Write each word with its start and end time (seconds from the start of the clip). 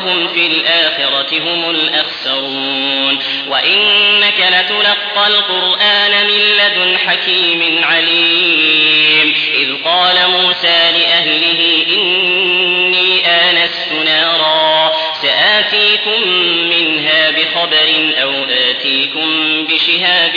وهم 0.00 0.28
في 0.28 0.46
الآخرة 0.46 1.38
هم 1.38 1.70
الأخسرون. 1.70 3.18
وإنك 3.48 4.40
لتلقى 4.40 5.26
القرآن 5.26 6.26
من 6.26 6.40
لدن 6.40 6.98
حكيم 6.98 7.84
عليم. 7.84 9.34
إذ 9.54 9.84
قال 9.84 10.16
موسى 10.30 10.92
لأهله 10.92 11.86
إني 11.88 13.26
آنست 13.26 13.92
نارا 14.04 14.92
سآتيكم 15.22 16.28
منها 16.70 17.30
بخبر 17.30 18.14
أو 18.22 18.32
آتيكم 18.70 19.30
بشهاب 19.66 20.32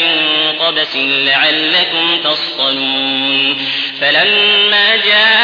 قبس 0.60 0.96
لعلكم 0.96 2.22
تصطلون. 2.24 3.68
فلما 4.02 4.96
جاءها 4.96 5.43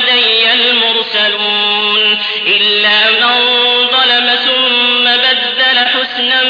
لدي 0.00 0.52
المرسلون 0.52 2.18
إلا 2.46 3.10
من 3.10 3.36
ظلم 3.86 4.34
ثم 4.46 5.04
بدل 5.04 5.78
حسنا 5.78 6.42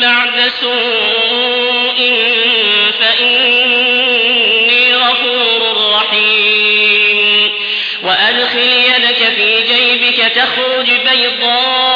بعد 0.00 0.48
سوء 0.60 1.98
فإني 3.00 4.94
غفور 4.94 5.92
رحيم. 5.94 7.52
وأدخل 8.02 8.58
يدك 8.58 9.20
في 9.36 9.62
جيبك 9.62 10.32
تخرج 10.36 10.90
بيضاء 10.90 11.95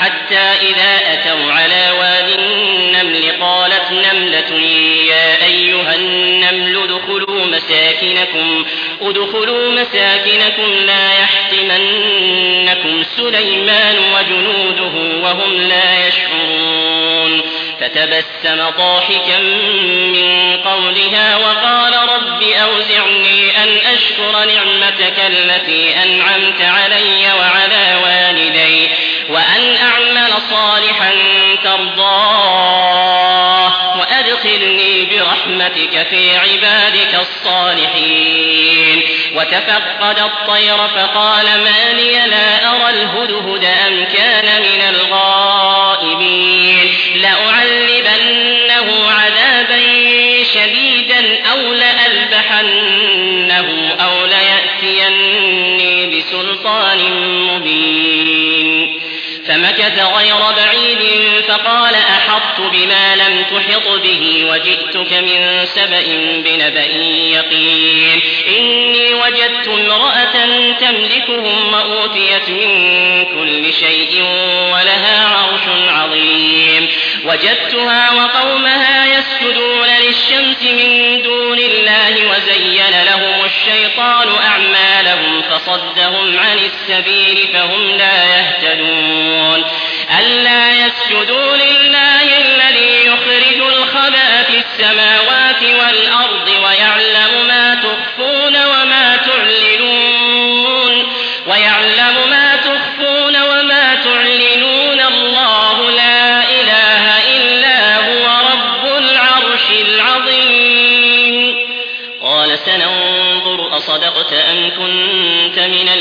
حتى 0.00 0.68
إذا 0.68 1.12
أتوا 1.12 1.52
على 1.52 1.90
واد 1.98 2.28
النمل 2.38 3.32
قالت 3.40 3.92
نملة 3.92 4.60
يا 5.08 5.46
أيها 5.46 5.94
النمل 5.94 6.76
ادخلوا 6.82 7.44
مساكنكم 7.44 8.64
ادخلوا 9.00 9.70
مساكنكم 9.72 10.72
لا 10.86 11.12
يحطمنكم 11.20 13.02
سليمان 13.16 13.96
وجنوده 14.14 14.94
وهم 15.22 15.52
لا 15.62 16.08
يشعرون. 16.08 17.42
فتبسم 17.80 18.70
ضاحكا 18.78 19.38
من 20.14 20.56
قولها 20.56 21.36
وقال 21.36 21.92
رب 21.94 22.42
أوزعني 22.42 23.64
أن 23.64 23.68
أشكر 23.94 24.32
نعمتك 24.32 25.18
التي 25.26 25.94
أنعمت 26.02 26.60
علي 26.60 27.32
وعلى 27.38 28.00
والدي. 28.04 28.53
صالحا 30.50 31.12
ترضاه 31.64 33.44
وأدخلني 33.98 35.04
برحمتك 35.04 36.06
في 36.10 36.36
عبادك 36.36 37.14
الصالحين. 37.20 39.02
وتفقد 39.34 40.18
الطير 40.18 40.76
فقال 40.76 41.46
ما 41.46 41.92
لي 41.92 42.12
لا 42.12 42.70
أرى 42.70 42.90
الهدهد 42.90 43.64
أم 43.64 44.04
كان 44.04 44.62
من 44.62 44.82
الغائبين. 44.90 46.94
لأعذبنه 47.14 49.10
عذابا 49.10 49.80
شديدا 50.42 51.42
أو 51.52 51.72
لألبحنه 51.72 53.68
أو 54.00 54.26
ليأتيني 54.26 56.06
بسلطان 56.06 56.98
مبين. 57.48 58.13
فمكث 59.54 59.98
غير 59.98 60.36
بعيد 60.56 60.98
فقال 61.48 61.94
أحطت 61.94 62.60
بما 62.60 63.16
لم 63.16 63.44
تحط 63.44 63.88
به 63.88 64.46
وجئتك 64.50 65.12
من 65.12 65.66
سبأ 65.66 66.04
بنبأ 66.44 66.86
يقين. 67.34 68.20
إني 68.58 69.14
وجدت 69.14 69.68
امرأة 69.68 70.46
تملكهم 70.80 71.72
وأوتيت 71.72 72.48
من 72.48 73.24
كل 73.24 73.72
شيء 73.72 74.22
ولها 74.72 75.28
عرش 75.28 75.88
عظيم. 75.88 76.88
وجدتها 77.24 78.10
وقومها 78.12 79.06
يسجدون 79.18 79.88
للشمس 80.06 80.62
من 80.62 81.22
دون 81.22 81.58
الله 81.58 82.10
وزين 82.30 83.04
لهم 83.06 83.44
الشيطان 83.44 84.28
فصدهم 85.66 86.38
عن 86.38 86.58
السبيل 86.58 87.48
فهم 87.52 87.90
لا 87.90 88.24
يهتدون. 88.24 89.64
ألا 90.18 90.86
يسجدوا 90.86 91.53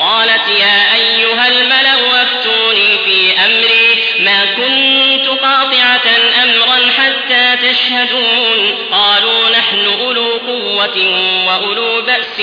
قالت 0.00 0.48
يا 0.48 0.94
أيها 0.94 1.48
الملأ 1.48 2.22
أفتوني 2.22 2.98
في 3.04 3.32
أمري. 3.44 4.02
ما 4.18 4.44
كنت 4.44 5.28
قاطعة 5.28 6.02
أمرا 6.42 6.90
حتى 6.98 7.56
تشهدون. 7.68 8.88
قالوا 8.92 9.50
نحن 9.50 9.84
أولو 10.00 10.32
قوة 10.32 10.98
وأولو 11.46 12.02
بأس 12.02 12.36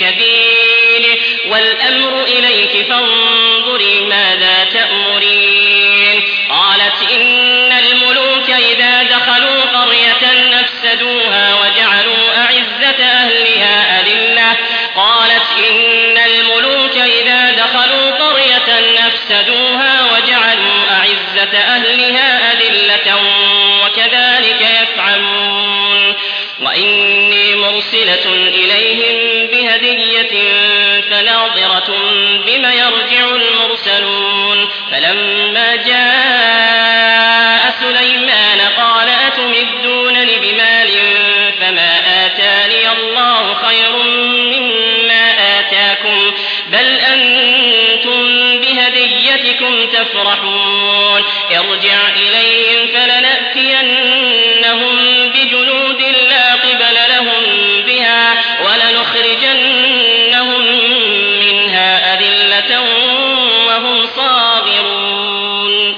شديد. 0.00 1.18
والأمر 1.46 2.24
إليك 2.24 2.86
فانظري 2.88 4.00
ماذا 4.00 4.64
تأمرين. 4.72 6.22
قالت 6.50 7.10
إن 7.12 7.72
الملوك 7.72 8.50
إذا 8.50 9.02
دخلوا 9.02 9.60
قرية 9.60 10.60
أفسدوها 10.60 11.54
وجعلوا 11.54 12.36
أعزة 12.36 13.04
أهلها 13.04 14.00
أذلة. 14.00 14.56
قالت 14.96 15.44
إن 15.70 15.93
أهلها 21.54 22.52
أذلة 22.52 23.16
وكذلك 23.84 24.68
يفعلون 24.82 26.14
وإني 26.60 27.54
مرسلة 27.56 28.32
إليهم 28.34 29.46
بهدية 29.46 30.50
فناظرة 31.00 31.94
بم 32.46 32.64
يرجع 32.64 33.28
المرسلون 33.28 34.68
فلما 34.90 35.76
جاء 35.76 36.83
تفرحون 50.04 51.22
ارجع 51.50 52.08
إليهم 52.16 52.86
فلنأتينهم 52.94 54.96
بجنود 55.28 56.00
لا 56.30 56.54
قبل 56.54 56.94
لهم 57.08 57.42
بها 57.86 58.24
ولنخرجنهم 58.64 60.62
منها 61.40 62.14
أذلة 62.14 62.70
وهم 63.66 64.06
صاغرون. 64.16 65.96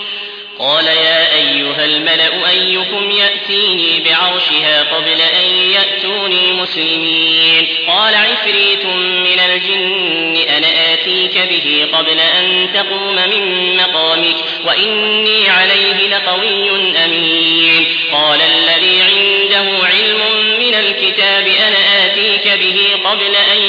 قال 0.59 0.87
يا 0.87 1.35
أيها 1.35 1.85
الملأ 1.85 2.51
أيكم 2.51 3.11
يأتيني 3.11 4.01
بعرشها 4.01 4.83
قبل 4.83 5.21
أن 5.21 5.45
يأتوني 5.73 6.53
مسلمين. 6.53 7.67
قال 7.89 8.15
عفريت 8.15 8.87
من 8.87 9.39
الجن 9.39 10.37
أنا 10.57 10.76
آتيك 11.07 11.39
به 11.39 11.89
قبل 11.99 12.19
أن 12.19 12.69
تقوم 12.75 13.15
من 13.15 13.77
مقامك 13.77 14.37
وإني 14.65 15.49
عليه 15.49 16.09
لقوي 16.09 16.71
أمين. 17.05 17.87
قال 18.13 18.41
الذي 18.41 19.03
عنده 19.03 19.87
علم 19.87 20.21
من 20.59 20.75
الكتاب 20.75 21.47
أنا 21.47 22.07
آتيك 22.07 22.49
به 22.49 23.09
قبل 23.11 23.37
أن 23.53 23.63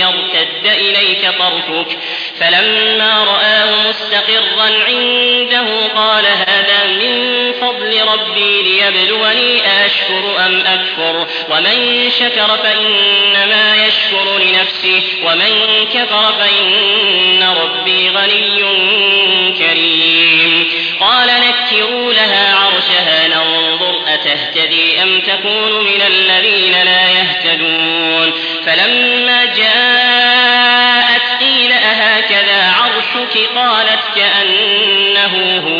يرتد 0.00 0.66
إليك 0.66 1.30
طرفك. 1.38 1.98
فلما 2.40 3.24
رآه 3.24 3.88
مستقرا 3.88 4.84
عنده 4.88 5.86
قال 5.94 6.26
هذا 6.26 6.49
فضل 7.90 8.08
ربي 8.08 8.62
ليبلوني 8.62 9.60
أشكر 9.86 10.46
أم 10.46 10.60
أكفر. 10.60 11.26
ومن 11.50 12.10
شكر 12.10 12.58
فإنما 12.62 13.86
يشكر 13.86 14.38
لنفسه 14.38 15.02
ومن 15.24 15.86
كفر 15.94 16.32
فإن 16.38 17.42
ربي 17.42 18.08
غني 18.08 18.60
كريم. 19.58 20.70
قال 21.00 21.28
نكروا 21.28 22.12
لها 22.12 22.54
عرشها 22.54 23.28
ننظر 23.28 24.00
أتهتدي 24.06 25.02
أم 25.02 25.20
تكون 25.20 25.84
من 25.84 26.02
الذين 26.06 26.82
لا 26.82 27.08
يهتدون. 27.10 28.32
فلما 28.66 29.44
جاءت 29.44 31.22
قيل 31.40 31.72
أهكذا 31.72 32.72
عرشك؟ 32.72 33.50
قالت 33.56 34.02
كأنه 34.16 35.62
هو. 35.66 35.79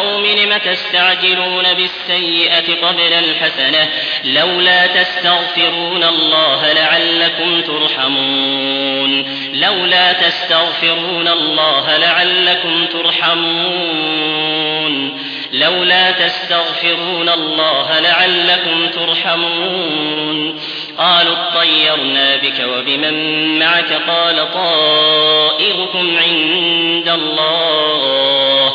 قوم 0.00 0.26
لم 0.26 0.56
تستعجلون 0.56 1.74
بالسيئة 1.74 2.86
قبل 2.86 3.12
الحسنة 3.12 3.88
لولا 4.24 4.86
تستغفرون 4.86 6.04
الله 6.04 6.72
لعلكم 6.72 7.62
ترحمون 7.62 9.26
لولا 9.54 10.12
تستغفرون 10.12 11.28
الله 11.28 11.96
لعلكم 11.96 12.86
ترحمون 12.86 14.30
لولا 15.52 16.10
تستغفرون 16.10 17.28
الله 17.28 18.00
لعلكم 18.00 18.88
ترحمون 18.88 20.60
قالوا 20.98 21.36
اطيرنا 21.36 22.36
بك 22.36 22.60
وبمن 22.60 23.58
معك 23.58 23.92
قال 23.92 24.52
طائركم 24.52 26.18
عند 26.18 27.08
الله 27.08 28.74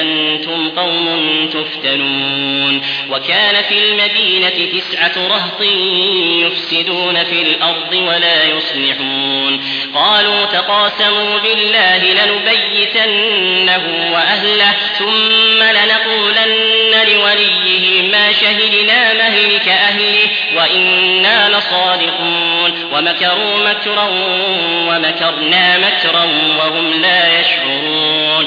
أنتم 0.00 0.70
قوم 0.70 1.48
تفتنون. 1.52 2.82
وكان 3.10 3.62
في 3.68 3.78
المدينة 3.78 4.78
تسعة 4.78 5.28
رهط 5.28 5.62
يفسدون 6.42 7.24
في 7.24 7.42
الأرض 7.42 7.92
ولا 7.92 8.44
يصلحون. 8.44 9.64
قالوا 9.94 10.44
تقاسموا 10.44 11.38
بالله 11.38 11.98
لنبيتنه 11.98 14.12
وأهله 14.12 14.74
ثم 14.98 15.62
لنقولن 15.62 17.06
لوليه 17.12 18.02
ما 18.02 18.32
شهدنا 18.32 19.14
مهلك 19.14 19.68
أهله 19.68 20.28
وإنا 20.56 21.48
لصادقون. 21.48 22.74
ومكروا 22.92 23.70
مكرا 23.70 24.08
ومكرنا 24.88 25.78
مكرا 25.78 26.24
وهم 26.58 27.02
لا 27.02 27.40
يشعرون. 27.40 28.46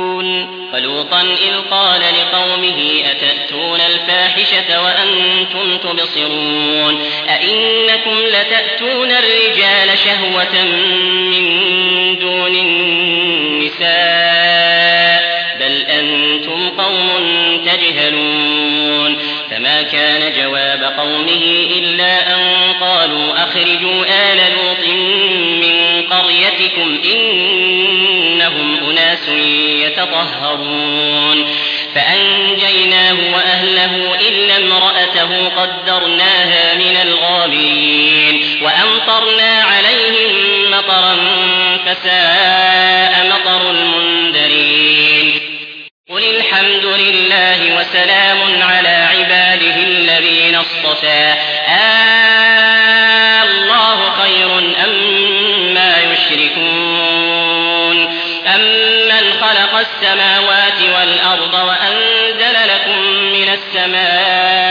فلوطا 0.71 1.21
إذ 1.21 1.69
قال 1.71 2.01
لقومه 2.01 3.03
أتأتون 3.11 3.81
الفاحشة 3.81 4.83
وأنتم 4.83 5.77
تبصرون 5.77 6.99
أئنكم 7.29 8.17
لتأتون 8.27 9.11
الرجال 9.11 9.97
شهوة 9.97 10.63
من 11.31 11.45
دون 12.19 12.55
النساء 12.55 13.91
بل 15.59 15.81
أنتم 15.81 16.69
قوم 16.69 17.09
تجهلون 17.65 19.17
فما 19.51 19.81
كان 19.81 20.33
جواب 20.37 20.93
قومه 20.97 21.67
إلا 21.77 22.35
أن 22.35 22.73
قالوا 22.81 23.43
أخرجوا 23.43 24.05
آل 24.05 24.39
لوط 24.53 24.87
من 25.61 26.03
قريتكم 26.03 26.99
إنهم 28.51 28.89
أناس 28.89 29.29
يتطهرون. 29.85 31.55
فأنجيناه 31.95 33.15
وأهله 33.33 34.19
إلا 34.27 34.57
امرأته 34.57 35.49
قدرناها 35.49 36.75
من 36.75 36.97
الغابرين. 37.01 38.59
وأمطرنا 38.61 39.63
عليهم 39.63 40.31
مطرا 40.71 41.17
فساء 41.85 43.27
مطر 43.29 43.71
المنذرين. 43.71 45.39
قل 46.09 46.23
الحمد 46.23 46.85
لله 46.85 47.79
وسلام 47.79 48.61
على 48.61 49.07
عباده 49.11 49.75
الذين 49.75 50.55
اصطفى. 50.55 51.33
آه 51.67 52.30
خلق 59.51 59.75
السماوات 59.75 60.81
والأرض 60.81 61.53
وأنزل 61.53 62.53
لكم 62.73 63.01
من 63.31 63.49
السماء 63.49 64.70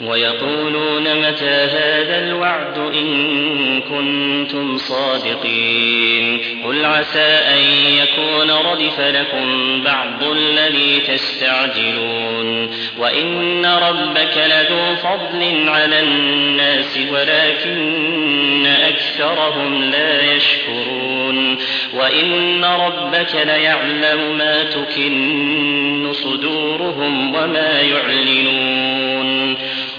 ويقولون 0.00 1.02
متى 1.02 1.50
هذا 1.50 2.18
الوعد 2.24 2.78
إن 2.78 3.80
كنتم 3.80 4.76
صادقين 4.76 6.40
قل 6.64 6.84
عسى 6.84 7.20
أن 7.28 7.60
يكون 8.02 8.50
ردف 8.50 9.00
لكم 9.00 9.80
بعض 9.84 10.22
الذي 10.22 11.00
تستعجلون 11.00 12.70
وإن 12.98 13.66
ربك 13.66 14.36
لذو 14.36 14.96
فضل 14.96 15.68
على 15.68 16.00
الناس 16.00 16.98
ولكن 17.12 18.66
أكثرهم 18.66 19.84
لا 19.84 20.32
يشكرون 20.34 21.58
وإن 21.94 22.64
ربك 22.64 23.34
ليعلم 23.34 24.38
ما 24.38 24.64
تكن 24.64 26.12
صدورهم 26.12 27.34
وما 27.34 27.80
يعلنون 27.80 29.09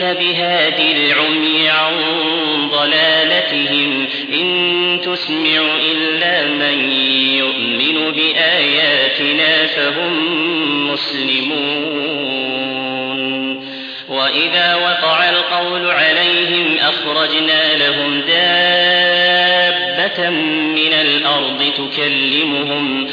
أنت 0.00 0.18
بهادي 0.18 0.92
العمي 0.92 1.68
عن 1.68 1.94
ضلالتهم 2.70 4.06
إن 4.32 5.00
تسمع 5.04 5.76
إلا 5.92 6.46
من 6.46 6.92
يؤمن 7.38 8.12
بآياتنا 8.12 9.66
فهم 9.66 10.12
مسلمون. 10.92 12.28
وإذا 14.08 14.74
وقع 14.74 15.30
القول 15.30 15.90
عليهم 15.90 16.76
أخرجنا 16.78 17.76
لهم 17.76 18.20
دابة 18.20 19.58
من 20.30 20.92
الأرض 20.92 21.72
تكلمهم 21.76 23.08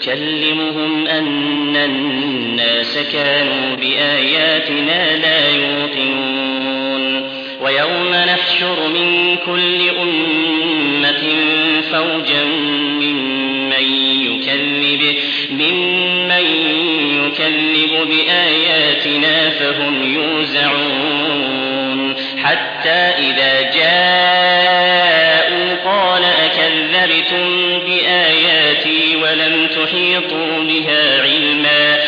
تكلمهم 0.00 1.06
أن 1.06 1.76
الناس 1.76 2.98
كانوا 3.12 3.76
بآياتنا 3.76 5.16
لا 5.16 5.50
يوقنون. 5.50 7.28
ويوم 7.60 8.10
نحشر 8.10 8.88
من 8.88 9.36
كل 9.46 9.88
أمة 10.02 11.24
فوجا 11.92 12.44
ممن 13.00 13.84
يكذب 14.22 15.02
ممن 15.50 16.46
يكذب 17.26 17.92
بآياتنا 18.08 19.50
فهم 19.50 20.14
يوزعون. 20.14 22.14
حتى 22.44 23.00
إذا 23.18 23.70
جاءوا 23.74 25.68
قال 25.84 26.24
أكذبتم؟ 26.24 27.67
ولم 29.28 29.66
تحيطوا 29.66 30.62
بها 30.62 31.22
علما 31.22 31.98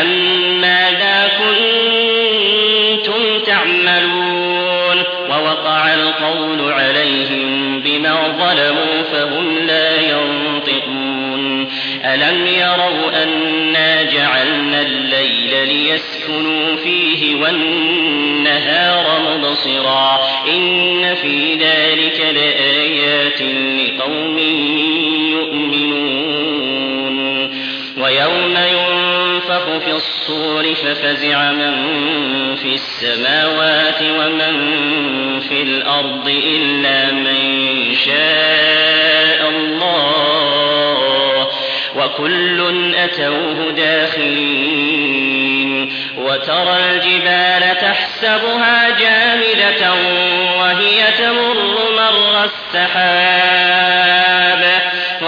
أم 0.00 0.60
ماذا 0.60 1.30
كنتم 1.38 3.38
تعملون 3.46 5.02
ووقع 5.30 5.94
القول 5.94 6.72
عليهم 6.72 7.80
بما 7.80 8.34
ظلموا 8.38 9.02
فهم 9.12 9.58
لا 9.58 10.00
ينطقون 10.00 11.68
ألم 12.04 12.46
يروا 12.46 13.22
أنا 13.22 14.02
جعلنا 14.02 14.82
الليل 14.82 15.68
ليسكنوا 15.68 16.76
فيه 16.76 17.34
والنهار 17.34 19.20
مبصرا 19.20 20.20
إن 20.48 21.14
في 21.14 21.54
ذلك 21.54 22.20
لآيات 22.34 23.42
لقوم 23.42 24.38
يؤمنون 25.32 25.67
ويوم 28.08 28.56
ينفخ 28.56 29.78
في 29.84 29.90
الصور 29.90 30.74
ففزع 30.74 31.52
من 31.52 31.74
في 32.56 32.74
السماوات 32.74 34.02
ومن 34.02 34.54
في 35.40 35.62
الأرض 35.62 36.28
إلا 36.28 37.12
من 37.12 37.94
شاء 37.94 39.48
الله 39.48 41.48
وكل 41.96 42.94
أتوه 42.94 43.70
داخلين 43.76 45.18
وترى 46.18 46.76
الجبال 46.90 47.78
تحسبها 47.78 48.90
جامدة 48.90 49.92
وهي 50.58 51.12
تمر 51.18 51.78
مر 51.96 52.44
السحاب 52.44 54.27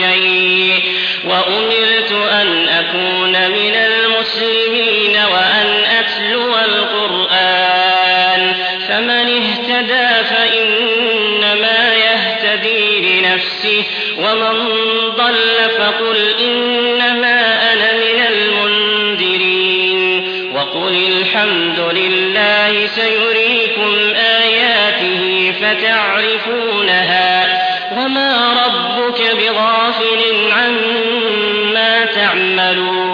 شيء. 0.00 0.82
وأمرت 1.24 2.12
أن 2.12 2.68
أكون 2.68 3.50
من 3.50 3.74
المسلمين 3.74 5.16
وأن 5.16 5.84
أتلو 5.98 6.56
القرآن. 6.58 8.54
فمن 8.88 9.10
اهتدى 9.10 10.24
فإنما 10.24 11.94
يهتدي 11.94 13.20
لنفسه. 13.20 13.84
ومن 14.18 14.70
ضل 15.16 15.70
فقل 15.78 16.34
إنما 16.40 17.72
أنا 17.72 17.92
من 17.92 18.26
المنذرين. 18.32 20.00
وقل 20.54 20.94
الحمد 20.94 21.78
لله 21.78 22.86
سيريكم 22.86 24.14
آياته 24.14 25.52
فتعرفونها. 25.60 27.29
ربك 29.60 30.00
بغافل 30.00 30.52
عما 30.52 32.04
تعملون 32.04 33.09